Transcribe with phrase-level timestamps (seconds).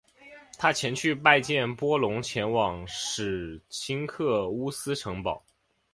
[0.57, 5.45] 他前去拜见波隆前往史铎克渥斯城堡。